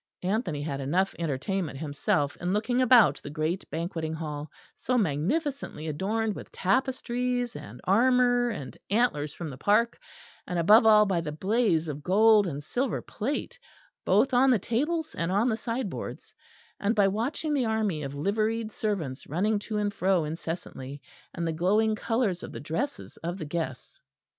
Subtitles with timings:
[0.23, 6.33] Anthony had enough entertainment himself in looking about the great banqueting hall, so magnificently adorned
[6.35, 9.99] with tapestries and armour and antlers from the park;
[10.47, 13.59] and above all by the blaze of gold and silver plate
[14.03, 16.33] both on the tables and on the sideboards;
[16.79, 20.99] and by watching the army of liveried servants running to and fro incessantly;
[21.35, 23.99] and the glowing colours of the dresses of the guests.